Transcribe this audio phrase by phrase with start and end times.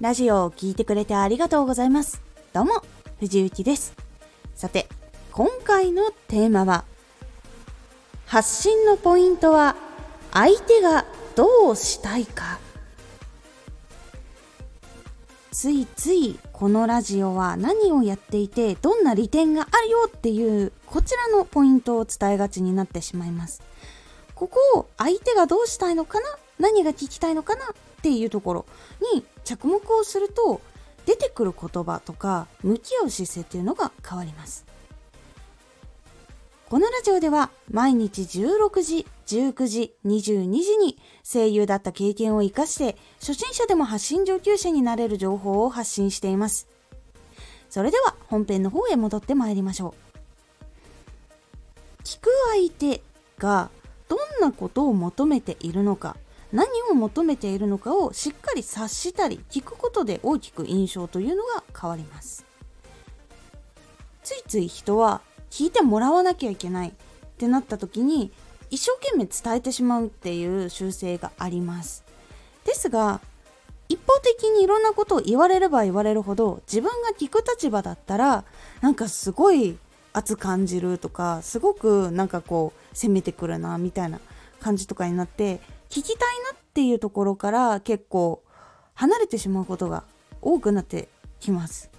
[0.00, 2.22] ラジオを聴いてくれてありがとうございます。
[2.54, 2.82] どうも、
[3.18, 3.92] 藤幸です。
[4.54, 4.88] さて、
[5.30, 6.86] 今回のテーマは、
[8.24, 9.76] 発信のポイントは、
[10.32, 11.04] 相手が
[11.36, 12.58] どうしたいか。
[15.52, 23.60] ついついこのラジオは何をやっていてどんな利点があるよっていうこちらのポイントを伝えがちになってしまいます。
[24.34, 27.66] ここを相手がどうしたいのかな何が聞きたいのかなっ
[28.02, 28.66] ていうところ
[29.14, 30.60] に着目をすると
[31.06, 34.70] 出てくる言葉とか向き合う姿勢っていうのが変わります
[36.70, 46.68] このラジオでは毎日16時、19時、22時に声優だった経験を活かして初心者でも発信上級者になれる情報を発信しています。
[47.70, 52.04] それでは本編の方へ戻ってまいりましょう。
[52.04, 53.02] 聞く相手
[53.36, 53.68] が
[54.08, 56.16] どんなことを求めているのか
[56.52, 62.44] 何を求めているのかをしっかり察したり聞くことで大きく印象というのが変わります。
[64.22, 65.20] ついつい人は
[65.50, 66.92] 聞いてもらわなきゃいけないっ
[67.38, 68.30] てなった時に
[68.70, 72.04] 一生懸命伝えてしまうっていう習性があります。
[72.64, 73.20] ですが
[73.88, 78.44] 一方的にいろんなことを言われれば言われるほど自分が聞く立場だったら
[78.80, 79.78] なんかすごい
[80.12, 84.20] 熱感じるとかすごくなんかこう攻めてくるなみたいな
[84.60, 88.42] 感じとかになって聞きたいなっていうところから結構
[88.94, 90.04] 離れてしまうことが
[90.40, 91.08] 多くなって
[91.40, 91.90] きます。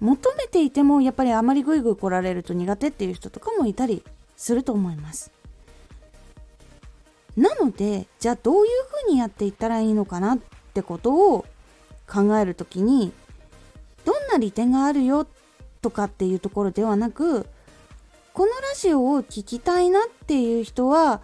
[0.00, 4.02] 求めていてもやっぱりあまりグイグイ来られると苦手っていう人とかもいたり
[4.36, 5.30] すると思います。
[7.36, 8.70] なのでじゃあどういう
[9.04, 10.38] ふうにやっていったらいいのかなっ
[10.74, 11.46] てことを
[12.08, 13.12] 考える時に
[14.04, 15.26] どんな利点があるよ
[15.80, 17.46] とかっていうところではなく
[18.34, 21.20] このラジオを聴きたいなっていう人は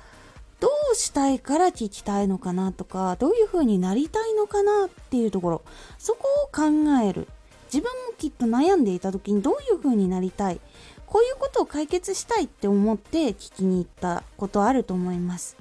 [0.61, 5.63] どうしたいから聞きたいのかなとかどういう風になりたいのかなっていうところ。
[5.99, 6.63] そこを考
[7.05, 7.29] える。
[7.73, 10.61] 自分もきっと悩んでいた時にどういう風になりたい。
[11.07, 15.57] こういうことを解決したいって思って聞きに行ったことあると思います。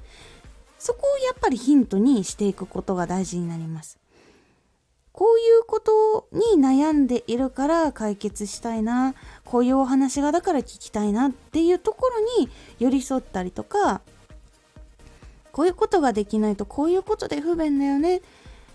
[0.79, 3.97] そこをやっぱりヒントにしていくことが大事になります。
[5.11, 9.15] こういうことに悩んでいるから解決したいな。
[9.45, 14.01] こういうお話がだから聞きたいなっていうところに寄り添ったりとか
[15.57, 18.21] こういうことができないとこういうことで不便だよね。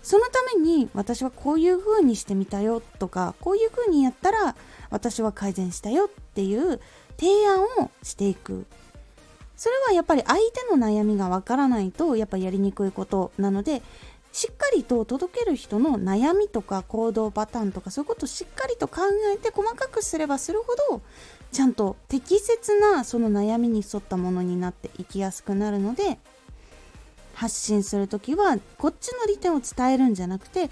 [0.01, 4.57] そのために私はこういう風にしてみたよとかこういう風にやったら
[4.89, 6.81] 私は改善したよっていう
[7.17, 8.65] 提案をしていく。
[9.55, 13.81] それはやっぱり相手の悩みがわからないとやっぱやりにくいことなので
[14.33, 21.01] しっかりと届ける人の悩みとか行動パターンとかそういうことをしっかりと考えて細かくすればするほど
[21.53, 26.19] ちゃんと適切なその悩みに沿ったものになっていきやすくなるので
[27.43, 30.69] 発信する時はこっちの利点を伝えるんじゃなくて相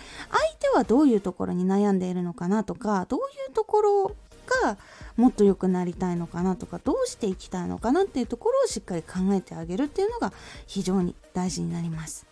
[0.58, 4.16] 手はどういうところに悩んでいるのかなとかどういうところ
[4.64, 4.78] が
[5.18, 10.31] もっと良くなりたいのかなとかどうしていきたいのかなっていうところをしっかり考えてあげるっていうのが
[10.66, 12.26] 非常に大事になります。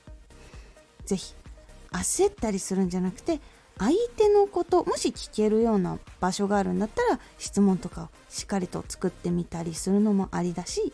[1.06, 1.34] ぜひ
[1.92, 3.42] 焦ったりするんじゃなくて
[3.78, 10.94] 相手のこともし聞けるような場所があるんだったら質問とかをしっかりと作ってみたりするのもありだし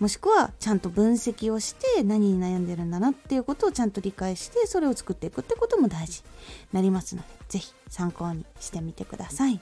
[0.00, 6.22] もしくはちゃんと分析をして何に悩んでるんだなっていうことをちゃんと理解してそれを作っていくってことも大事。
[6.22, 6.24] に
[6.72, 9.60] なりますので是非参考にしてみてください。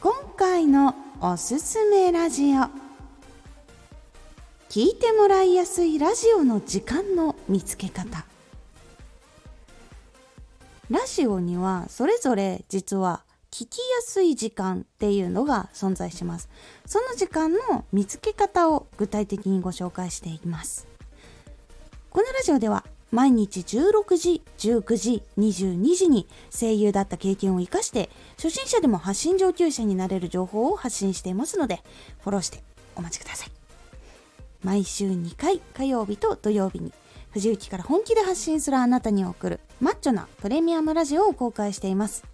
[0.00, 2.68] 今回のおすすめラジオ
[4.68, 8.24] 聞いてもらいやすいラジオの時間の見つけ方。
[10.90, 13.24] ラジオにはそれぞれ実は
[13.54, 16.48] 聞きやすい時間っていうのが存在します。
[16.86, 20.88] その時間の見つけ方を具体的にご紹介していきます。
[22.10, 31.84] このラジオでは毎日16時、19時、22時に声優だった経験を活かして初心者でも発信上級者になれる情報を発信していますので
[32.22, 32.60] フォローして
[32.96, 33.52] お待ちください。
[34.64, 36.92] 毎週2回火曜日と土曜日に
[37.30, 42.33] 藤雪から本気で発信するあなたに送るマッチョなプレミアムラジオを公開しています。